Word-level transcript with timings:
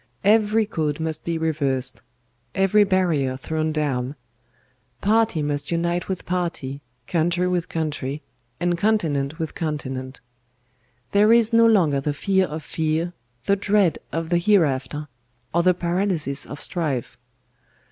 Every 0.25 0.65
code 0.65 0.99
must 0.99 1.23
be 1.23 1.37
reversed; 1.37 2.01
every 2.55 2.83
barrier 2.83 3.37
thrown 3.37 3.71
down; 3.71 4.15
party 4.99 5.43
must 5.43 5.69
unite 5.69 6.07
with 6.07 6.25
party, 6.25 6.81
country 7.05 7.47
with 7.47 7.69
country, 7.69 8.23
and 8.59 8.75
continent 8.79 9.37
with 9.37 9.53
continent. 9.53 10.19
There 11.11 11.31
is 11.31 11.53
no 11.53 11.67
longer 11.67 12.01
the 12.01 12.15
fear 12.15 12.47
of 12.47 12.63
fear, 12.63 13.13
the 13.45 13.55
dread 13.55 13.99
of 14.11 14.29
the 14.29 14.39
hereafter, 14.39 15.07
or 15.53 15.61
the 15.61 15.75
paralysis 15.75 16.47
of 16.47 16.59
strife. 16.59 17.15